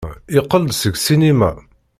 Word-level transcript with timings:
Yeqqel-d 0.35 0.71
seg 0.75 0.95
ssinima. 0.99 1.51